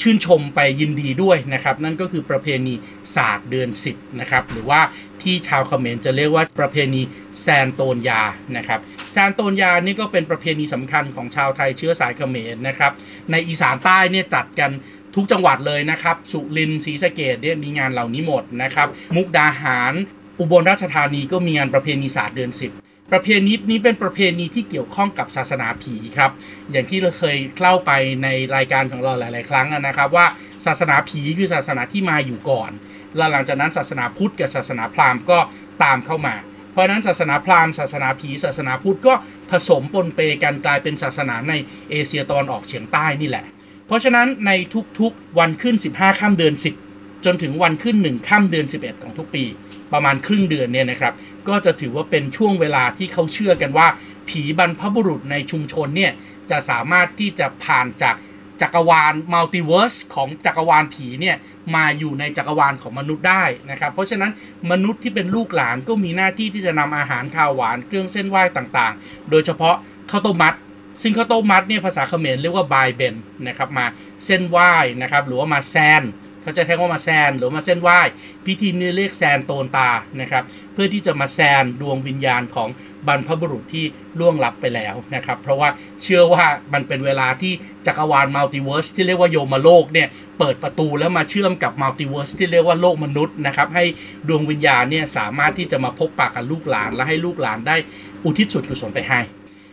[0.00, 2.74] ชื่นชมไปยินดีด้วยนะครับ นั่นก็คือประเพณี
[3.16, 4.80] ศาสตร์เดือน 10นะครับหรือว่า
[5.22, 7.02] ที่ชาวเขมรจะเรียกว่าประเพณี
[7.40, 8.22] แซนโตนยา
[8.56, 8.80] นะครับ
[9.12, 12.92] แซนโตนยานี่ก็เป็นประเพณีสำคัญของชาวไทยเชื้อสายเขมรนะครับ
[13.30, 14.70] ในอีสานใต้เนี่ยจัดกัน
[15.14, 19.92] ทุกจังหวัดเลยนะครับ สุรินทร์ศรีสะเกดเนี่ยมีงานเหล่านี้หมดนะครับ มุกดาหาร
[20.40, 26.30] อุบลราชธานีก็มีงานประเพณีศาสตร์เดือน 10 ประเพณีนี้เป็นประเพณีที่เกี่ยวข้องกับศาสนาผีครับ
[26.72, 27.90] อย่างที่เราเคยเล่าไป
[28.22, 30.26] ในรายการของเราหลาย ๆ ครั้งนะครับ ว่า
[30.66, 32.70] ศาสนาผีคือศาสนาที่มาอยู่ก่อน
[33.16, 35.38] แล้วหลังจากนั้นศาสนาพุทธกับศาสนาพราหมณ์ก็
[35.82, 36.34] ตามเข้ามา
[36.72, 39.14] เพราะนั้นศาสนาพราหมณ์ศาสนาผี ศาสนาพุทธก็
[39.50, 41.52] ผสมปนเปกันกลายเป็นศาสนาใน
[41.90, 43.44] เอเชียตะวันออกเฉียงใต้นี่แหละ
[43.86, 44.50] เพราะฉะนั้นใน
[44.98, 46.54] ทุกๆวันขึ้น 15ค่ำเดือน
[46.88, 49.44] 10 จนถึงวันขึ้น1ค่ำเดือน 11 ของทุกปี
[49.92, 51.14] ประมาณครึ่งเดือนเนี่ยนะครับ
[51.48, 53.86] ก็จะถือว่าเป็นช่วงเวลาที่เขาเชื่อกันว่า
[54.28, 56.12] ผีบรรพบุรุษในชุมชนเนี่ย
[56.50, 58.14] จะสามารถที่จะผ่านจาก
[58.62, 61.36] จักรวาลมัลติเวิร์สของจักรวาลผีเนี่ย
[61.74, 64.30] มาอยู่ในจักรวาลของมนุษย์ได้นะครับ เพราะฉะนั้น
[64.70, 69.74] มนุษย์ที่เป็นลูกหลานก็มีหน้าที่ที่จะนำอาหารข้าวหวานเครื่องเซ่นไหว้ต่างๆ โดยเฉพาะ
[70.10, 70.54] ข้าวต้มมัด
[71.02, 73.14] ซึ่งข้าวต้มมัดเนี่ยภาษาเขมรเรียกว่าบายเบ็ณฑ์
[73.48, 73.86] นะครับมา
[74.24, 76.02] เซ่นไหว้นะครับหรือว่ามาแซน
[76.42, 78.00] เขาจะแทงว่ามาแซนหรือมาเซ่นไหว้
[78.46, 82.68] พิธีนี้เรียกแซนโฎนตานะครับ เพื่อที่จะมาแซนดวงวิญญาณของ
[83.08, 83.84] บรรพบุรุษที่
[84.18, 85.68] ล่วงลับไปแล้วนะครับ เพราะว่า
[86.02, 87.52] เชื่อว่ามันเป็นเวลาที่
[87.86, 93.84] จักรวาล multiverse ที่เรียกว่ายมโลกเนี่ยเปิดประตูแล้วมาเชื่อมกับ multiverse ที่เรียกว่าโลกมนุษย์นะครับ ให้
[94.28, 97.76] ดวงวิญญาณเนี่ยสามารถที่จะมาพบปะกับลูกหลาน และให้ลูกหลานได้
[98.24, 99.20] อุทิศส่วนกุศลไปให้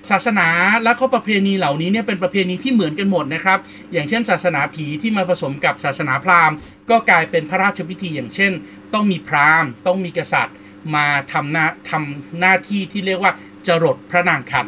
[0.09, 0.47] ศาสนา
[0.83, 3.59] และก็ประเพณีเหล่านี้เนี่ยเป็นประเพณีที่เหมือนกันหมดนะครับ
[3.91, 6.55] อย่างเช่น ศาสนาผีที่มาผสมกับศาสนาพราหมณ์
[6.89, 8.51] ก็กลายเป็นพระราชพิธีอย่างเช่น
[8.93, 10.55] ต้องมีพราหมณ์ ต้องมีกษัตริย์
[10.95, 13.31] มาทำหน้าทำหน้าที่ที่เรียกว่า
[13.67, 14.65] จรดพระนังคัล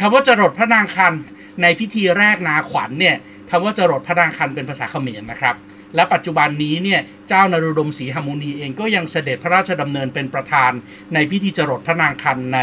[0.00, 1.14] คำว่าจรดพระนังคัล
[1.62, 3.16] ในพิธีแรกนาขวัญเนี่ย
[3.50, 5.56] คำว่าจรดพระนางคันเป็นภาษาเขมรนะครับ
[5.94, 10.70] และปัจจุบันนี้เนี่ยเจ้านรุดมศรีหมุนีเองก็ยังเสด็จพระราชดำเนินเป็นประธาน
[11.14, 12.58] ในพิธีจรดพระนางคันใน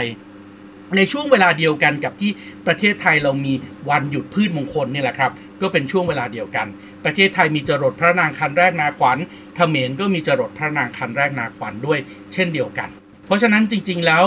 [0.97, 2.31] ในช่วงเวลาเดียวกันกับที่
[2.67, 3.53] ประเทศไทยเรามี
[3.89, 6.67] วันหยุดพืชมงคลนี่แหละครับ ก็เป็นช่วงเวลาเดียวกัน
[7.05, 9.17] ประเทศไทยมีจรดพระนางคันแรกนาขวัญ
[9.55, 11.99] เขมรก็มีจรดพระนางคันแรกนาขวัญด้วย
[12.33, 12.89] เช่นเดียวกัน
[13.25, 14.23] เพราะฉะนั้นจริง ๆแล้ว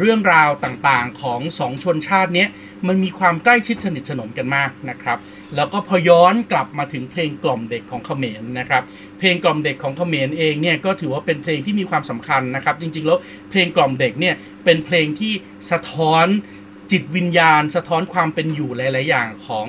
[0.00, 2.46] เรื่องราวต่างๆของสองชนชาตินี้
[2.86, 5.18] มันมีความใกล้ชิดสนิทสนมกันมากนะครับ
[5.56, 8.82] แล้วก็พอย้อนกลับมาถึงเพลงกล่อมเด็กของเขมรนะครับ
[9.18, 13.18] เพลงกล่อมเด็กของเขมรเองเนี่ยก็ถือว่าเป็นเพลงที่มีความสำคัญนะครับ จริงๆแล้ว
[13.50, 15.32] เพลงกล่อมเด็กเนี่ยเป็นเพลงที่
[15.70, 16.26] สะท้อน
[16.92, 19.66] จิตวิญญาณ สะท้อนความเป็นอยู่หลาย ๆ อย่างของ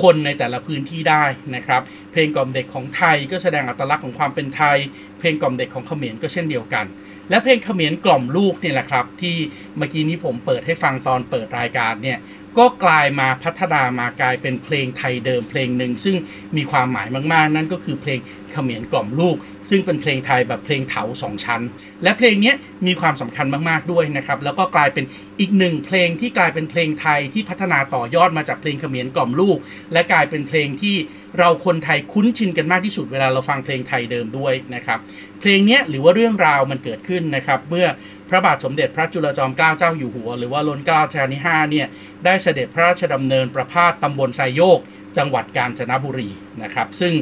[0.00, 1.82] คนในแต่ละพื้นที่ได้นะครับ
[2.12, 4.78] เพลงกล่อมเด็กของไทยก็แสดงอัตลักษณ์ของความเป็นไทย
[5.18, 6.86] เพลงกล่อมเด็กของเขมรก็เช่นเดียวกัน
[7.30, 9.36] และเพลงเขมรกล่อมลูกเนี่ยแหละครับ ที่
[9.76, 12.18] เมื่อกี้นี้ผมเปิดให้ฟังตอนเปิดรายการเนี่ย
[12.58, 16.16] ก็กลายมาพัฒนามากลายเป็นเพลงไทยเดิมเพลงหนึ่งซึ่ง
[16.56, 18.18] มีความหมายมากๆ นั่นก็คือเพลง
[18.52, 19.36] เขมรกล่อมลูก
[19.70, 21.60] ซึ่งเป็นเพลงไทยแบบเพลงเถาสองชั้น
[22.02, 22.52] และเพลงนี้
[22.86, 25.04] มีความสำคัญมากๆด้วยนะครับ แล้วก็กลายเป็น
[25.40, 29.58] อีกหนึ่งเพลงที่กลายเป็นเพลงไทยที่พัฒนาต่อยอดมาจากเพลงเขมรกล่อมลูก
[29.92, 30.96] และกลายเป็นเพลงที่
[31.38, 34.98] เราคนไทยคุ้นชินกันมากที่สุดเวลาเราฟังเพลงไทยเดิมด้วยนะครับ
[35.40, 37.86] เพลงนี้หรือว่าเรื่องราวมันเกิดขึ้นนะครับ เมื่อ
[38.28, 41.86] พระบาทสมเด็จพระจุลจอมเกล้าเจ้าอยู่หัว หรือว่าล้นเกล้าชาที่5เนี่ย
[42.24, 44.78] ได้เสด็จพระราชดำเนินประพาสตำบลไซโยก
[45.18, 46.30] จังหวัดกาญจนบุรี
[46.62, 47.12] นะครับ ซึ่ง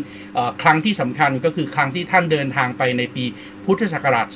[0.62, 3.24] ครั้งที่สำคัญก็คือครั้งที่ท่านเดินทางไปในปี
[3.64, 4.26] พุทธศักราช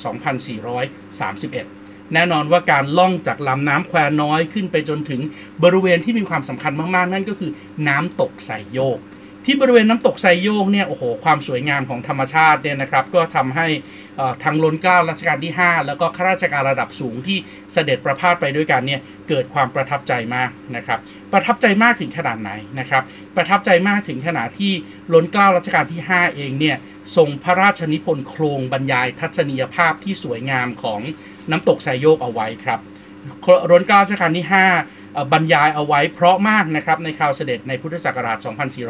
[1.23, 5.21] 2431 แน่นอนว่าการล่องจากลำน้ำแควน้อยขึ้นไปจนถึง
[5.63, 7.51] บริเวณที่มีความสำคัญมากๆ นั่นก็คือ
[7.87, 8.99] น้ำตกไสโยก
[9.45, 13.67] ที่บริเวณน้ำตกไซโยกเนี่ยโอ้โหความสวยงามของธรรมชาติเนี่ยนะครับก็ทำให้
[14.43, 17.37] ทางล้นเกล้ารัชกาลที่ 5 แล้วก็ข้าราชการระดับสูงที่
[17.73, 20.99] เสด็จประพาสไปด้วยกันเนี่ยเกิดความประทับใจมากนะครับ
[21.33, 23.03] ประทับใจมากถึงขนาดไหนนะครับ
[23.35, 24.73] ประทับใจมากถึงขนาดที่
[25.13, 26.77] ล้นเกล้ารัชกาลที่ 5 เองเนี่ย
[27.15, 30.99] ทรงพระราชนิพนธ์โครงบรรยายทัศนียภาพที่สวยงามของ
[31.51, 32.79] น้ำตกไซโยกเอาไว้ครับ
[33.69, 34.45] ร้นเกล้ารัชกาลที่
[34.87, 38.37] 5 บรรยายเอาไว้เพราะมากนะครับ ในคราวเสด็จในพุทธศักราช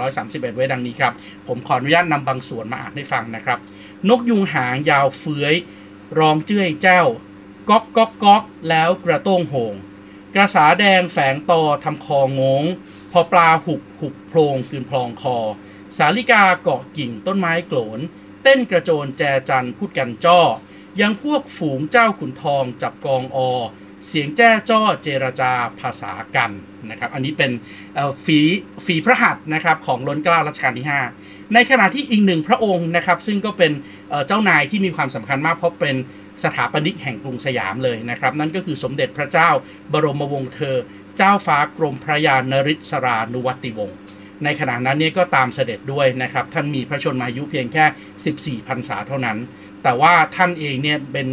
[0.02, 1.14] 2431 ไว้ดังนี้ครับ
[1.48, 3.58] ผมขออนุญาตนำบางส่วนมาอ่านให้ฟังนะครับ
[4.10, 5.56] นกยุงหางยาวเฟื้อย
[6.20, 7.04] ร้องเจ้ยเจ้า
[7.70, 9.74] ก๊อกก๊อกก๊อกแล้วกระต้งโหง
[10.36, 12.64] กระสาแดงแฝงตอทำคองง
[13.12, 15.38] พอปลาหุบหุบโพรงคืนพลองคอ
[15.98, 18.00] สาลิกาเกาะกิ่งต้นไม้โกลน
[18.44, 20.42] เต้นกระโจนแจจันพูดกันจ้อ
[21.02, 23.38] ยังพวกฝูงเจ้าขุนทองจับกองอ
[24.08, 26.52] เสียงแจ้จ้อเจรจาภาษากัน
[26.90, 27.52] นะครับ อันนี้เป็น
[28.26, 28.40] ฝี
[28.86, 30.88] ฝีพระหัตถ์นะครับของล้นเกล้ารัชกาลที่
[31.20, 33.72] 5 ในขณะที่อีกหนึ่งพระองค์นะครับ ซึ่งก็เป็น
[34.28, 35.96] เจ้านายที่มีความสำคัญมากเพราะเป็น
[36.44, 39.50] สถาปนิกแห่งกรุงสยามเลยนะครับ นั่นก็คือสมเด็จพระเจ้า
[39.94, 40.76] บรมวงศ์เธอ
[41.18, 43.98] เจ้าฟ้ากรมพระยานริศรานุวัติวงศ์
[44.44, 49.38] ในขณะนั้นเนี่ยก็ตามเสด็จด้วยนะครับ ท่านมีพระชนมายุเพียงแค่ 14พรรษาเท่านั้น
[49.84, 51.28] แต่ว่าท่านเองเนี่ยเป็น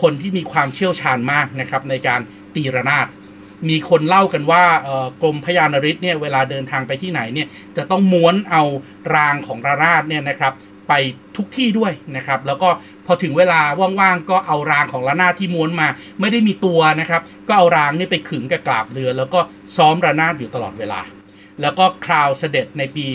[0.00, 2.20] คนที่มีความเชี่ยวชาญมากนะครับในการ
[2.54, 3.06] ตีระนาด
[3.68, 4.64] มีคนเล่ากันว่า
[5.22, 8.62] กรมพยานริศเนี่ยเวลาเดินทางไปที่ไหนเนี่ยจะต้องม้วนเอา
[9.14, 10.52] รางของระนาดเนี่ยนะครับ
[10.88, 10.92] ไป
[11.36, 12.68] ทุกที่ด้วยนะครับ แล้วก็
[13.06, 13.60] พอถึงเวลา
[14.00, 15.88] ว่างๆก็เอารางของระนาดที่ม้วนมา
[16.20, 19.40] ไม่ได้มีตัวนะครับ ก็เอารางนี่ไปขึงกับกาบเรือ แล้วก็
[19.76, 21.00] ซ้อมระนาดอยู่ตลอดเวลา
[21.62, 23.06] แล้วก็คราวเสด็จในปี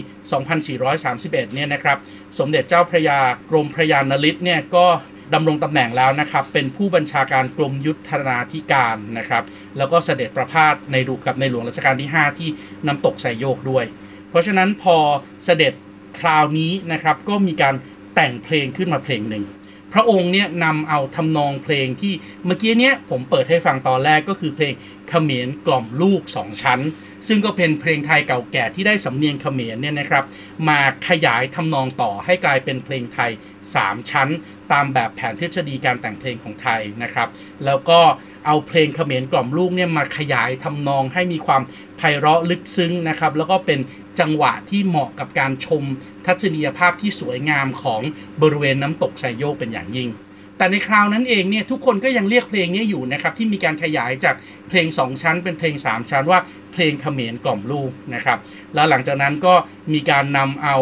[0.54, 1.98] 2431 เนี่ยนะครับ
[2.40, 4.86] สมเด็จเจ้าพระยากรมพระยานฤทธิ์เนี่ยก็
[5.34, 9.44] ดำรงตำแหน่งแล้วนะครับ เป็นผู้บัญชาการกรมยุทธนาธิการนะครับ
[9.78, 12.50] แล้วก็เสด็จประพาสในรูกับในหลวงรัชกาลที่ 5 ที่
[12.88, 13.86] น้ำตกไซโยกด้วย
[14.30, 14.98] เพราะฉะนั้นพอ
[15.46, 15.74] เสด็จ
[16.20, 17.76] คราวนี้นะครับ ก็มีการ
[18.16, 19.46] แต่งเพลงขึ้นมาเพลงหนึ่ง
[19.94, 22.14] พระองค์เนี่ยนำเอาทำนองเพลงที่
[22.46, 24.74] เมื่อกี้เนี้ยผมเปิดให้ฟังตอนแรกก็คือเพลง
[25.10, 26.80] เขมรกล่อมลูกสองชั้น
[27.28, 30.24] ซึ่งก็เป็นเพลงไทยเก่าแก่ที่ได้สำเนียงเขมรเนี่ยนะครับ
[30.70, 33.32] มาขยายทำนองต่อให้กลายเป็นเพลงไทย
[33.72, 34.30] 3 ชั้น
[34.74, 37.28] ตามแบบแผนทฤษฎีการแต่งเพลงของไทยนะครับ
[37.66, 38.00] แล้วก็
[38.46, 41.62] เอาเพลงเขมรกล่อมลูกเนี่ยมาขยายทำนองให้มีความ
[41.98, 43.80] ไพเราะลึกซึ้งนะครับ แล้วก็เป็น
[44.20, 45.84] จังหวะที่เหมาะกับการชม
[46.26, 48.02] ทัศนียภาพที่สวยงามของ
[48.42, 50.10] บริเวณน้ำตกไซโยกเป็นอย่างยิ่ง
[50.58, 54.36] แต่ในคราวนั้นเองเนี่ยทุกคนก็ยังเรียกเพลงนี้อยู่นะครับที่มีการขยายจาก
[54.70, 56.40] เพลง 2 ชั้น เป็นเพลง 3 ชั้นว่า
[56.74, 58.40] เพลงเขมรกล่อมลูกนะครับ
[58.74, 59.54] แล้วหลังจากนั้นก็
[59.94, 60.78] มีการนำเอา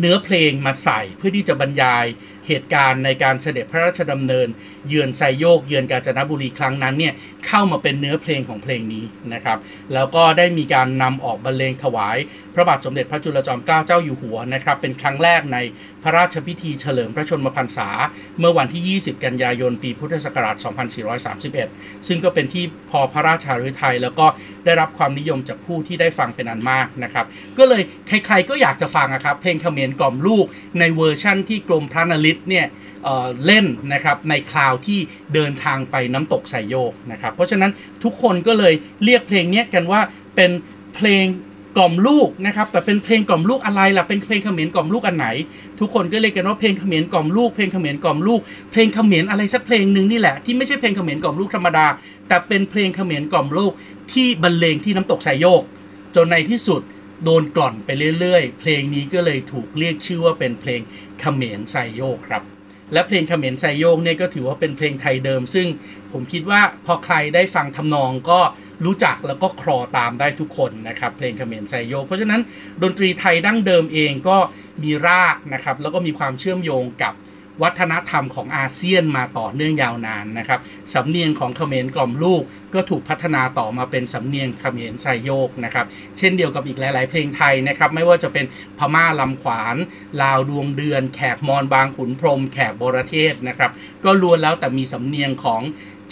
[0.00, 2.04] เนื้อเพลงมาใส่เพื่อที่จะบรรยาย
[2.48, 4.48] เหตุการณ์ในการเสด็จพระราชดำเนิน
[4.88, 7.14] เยือนไซโยกเยือนกาญจนบุรีครั้งนั้นเนี่ย
[7.46, 9.58] เข้ามาเป็นเนื้อเพลงของเพลงนี้นะครับ
[9.94, 12.16] แล้วก็ได้มีการนำออกบรรเลงถวาย
[12.54, 15.58] พระบาทสมเด็จพระจุลจอมเกล้าเจ้าอยู่หัวนะครับ เป็นครั้งแรกใน
[16.04, 17.88] พระราชพิธีเฉลิมพระชนมพรรษา
[18.38, 20.56] เมื่อวันที่ 20 กันยายน ปีพุทธศักราช
[21.32, 24.26] 2431 ซึ่งก็เป็นที่พอพระราชหฤทัยแล้วก็
[24.64, 27.26] ได้รับความนิยมจากผู้ที่ได้ฟังเป็นอันมากนะครับ
[27.58, 30.46] ก็เลยใครๆก็อยากจะฟังครับ เพลงเขมรกล่อมลูก
[30.78, 32.66] ในเวอร์ชั่นที่กรมพระนริศเนี่ย
[33.04, 35.00] เล่นนะครับในคราวที่
[35.34, 37.70] เดินทางไปน้ำตกไทรโยคนะครับ เพราะฉะนั้น
[38.04, 40.00] ทุกคนก็เลยเรียกเพลงนี้กันว่า
[40.36, 40.50] เป็น
[40.94, 41.24] เพลง
[41.76, 45.26] กล่อมลูกนะครับ แต่เป็นเพลงกล่อมลูกอะไรล่ะเป็นเพลงเขมรกล่อมลูกอันไหน
[45.80, 48.40] ทุกคนก็เรียกกันว่าเพลงเขมรกล่อมลูกเพลงเขมรกล่อมลูก
[48.72, 51.86] เพลงเขมรอะไรสักเพลงหนึ่งนี่แหละที่ไม่ใช่เพลงเขมรกล่อมลูกธรรมดา
[52.28, 53.72] แต่เป็นเพลงเขมรกล่อมลูก
[54.12, 55.62] ที่บรรเลงที่น้ำตกไซโยก
[56.14, 56.82] จนในที่สุด
[57.24, 60.80] โดนกล่อนไปเรื่อยๆ เพลงนี้ก็เลยถูกเรียกชื่อว่าเป็นเพลง
[61.20, 62.42] เขมรไซโยกครับ
[62.92, 65.66] และเพลงเขมรไซโยกเนี่ยก็ถือว่าเป็นเพลงไทยเดิม ซึ่ง
[66.12, 68.40] ผมคิดว่าพอใครได้ฟังทำนองก็
[68.84, 72.40] รู้จักแล้วก็คลอตามได้ทุกคนนะครับเพลงเขมรไซโยกเพราะฉะนั้น
[72.82, 74.36] ดนตรีไทยดั้งเดิมเองก็
[74.82, 77.14] มีรากนะครับแล้วก็มีความเชื่อมโยงกับ
[77.62, 80.60] วัฒนธรรมของอาเซียนมาต่อเนื่องยาวนานนะครับ
[80.94, 82.42] สำเนียงของเขมรกล่อมลูก
[82.74, 85.86] ก็ถูกพัฒนาต่อมาเป็นสำเนียงเขมรไซโยกนะครับ
[86.18, 88.44] เช่นเดียวกับอีกหลาย ๆ เพลงไทยนะครับไม่ว่าจะเป็น
[88.78, 89.76] พม่าลำขวาน
[90.22, 93.70] ลาวดวงเดือน แขกมอนบางขุนพรม แขกบรเทศนะครับ
[94.04, 95.62] ก็ล้วนแล้วแต่มีสำเนียงของ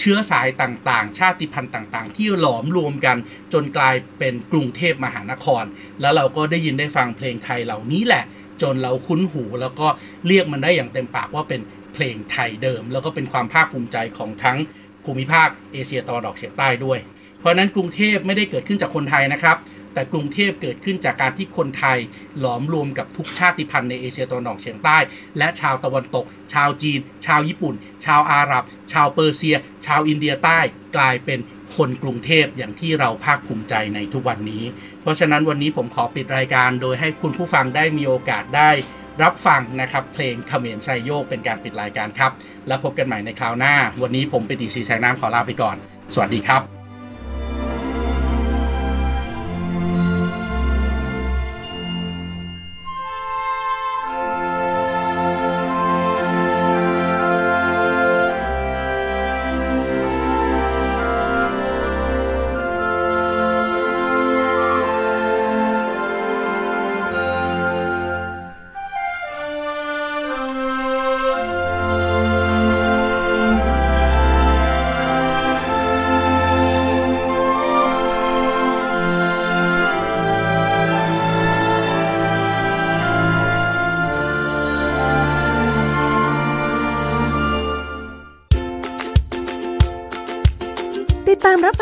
[0.05, 3.17] เชื้อสายต่างๆ ชาติพันธุ์ต่างๆ ที่หลอมรวมกัน
[3.53, 5.65] จนกลายเป็นกรุงเทพมหานคร
[6.01, 8.25] แล้วเราก็ได้ยินได้ฟังเพลงไทยเหล่านี้แหละ
[8.63, 9.87] จนเราคุ้นหูแล้วก็
[10.27, 11.61] เรียกมันได้อย่างเต็มปากว่าเป็น
[11.95, 14.59] เพลงไทยเดิม แล้วก็เป็นความภาคภูมิใจของทั้ง
[15.05, 16.99] ภูมิภาคเอเชียตะวันออกเฉียงใต้ด้วย
[17.39, 19.57] เพราะนั้นกรุงเทพไม่ได้เกิดขึ้นจากคนไทยนะครับ
[19.95, 21.99] แต่กรุงเทพเกิดขึ้นจากการที่คนไทย
[22.41, 24.99] หลอมรวมกับทุกชาติพันธุ์ในเอเชียตะวันออกเฉียงใต้
[25.39, 26.25] และชาวตะวันตก
[26.55, 27.75] ชาวจีน ชาวญี่ปุ่น
[28.07, 30.59] ชาวอาหรับ ชาวเปอร์เซีย ชาวอินเดียใต้
[30.97, 31.41] กลายเป็น
[31.77, 34.63] คนกรุงเทพอย่างที่เราภาคภูมิใจในทุกวันนี้
[35.01, 38.71] เพราะฉะนั้นวันนี้ผมขอปิดรายการโดยให้คุณผู้ฟังได้มีโอกาสได้
[39.23, 42.33] รับฟังนะครับเพลงเขมรไซโยกเป็นการปิดรายการครับ
[42.69, 45.77] แล้วพบกันใหม่ในคราวหน้า วันนี้ผมปิติศรีแสงน้ำขอลาไปก่อน
[46.15, 46.82] สวัสดีครับ